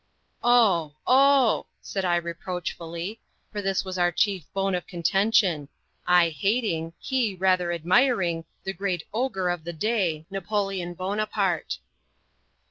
"Oh, 0.43 0.95
oh!" 1.05 1.67
said 1.79 2.05
I, 2.05 2.15
reproachfully; 2.15 3.21
for 3.51 3.61
this 3.61 3.85
was 3.85 3.99
our 3.99 4.11
chief 4.11 4.51
bone 4.51 4.73
of 4.73 4.87
contention 4.87 5.69
I 6.07 6.29
hating, 6.29 6.93
he 6.97 7.35
rather 7.35 7.71
admiring, 7.71 8.45
the 8.63 8.73
great 8.73 9.03
ogre 9.13 9.51
of 9.51 9.63
the 9.63 9.73
day, 9.73 10.25
Napoleon 10.31 10.95
Bonaparte. 10.95 11.77